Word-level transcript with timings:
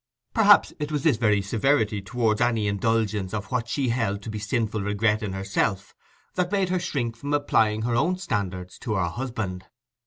Perhaps 0.33 0.73
it 0.79 0.91
was 0.91 1.03
this 1.03 1.17
very 1.17 1.43
severity 1.43 2.01
towards 2.01 2.41
any 2.41 2.65
indulgence 2.65 3.35
of 3.35 3.51
what 3.51 3.67
she 3.69 3.89
held 3.89 4.23
to 4.23 4.31
be 4.31 4.39
sinful 4.39 4.81
regret 4.81 5.21
in 5.21 5.33
herself, 5.33 5.93
that 6.33 6.51
made 6.51 6.69
her 6.69 6.79
shrink 6.79 7.15
from 7.15 7.35
applying 7.35 7.83
her 7.83 7.95
own 7.95 8.17
standard 8.17 8.71
to 8.79 8.95
her 8.95 9.05
husband. 9.09 9.65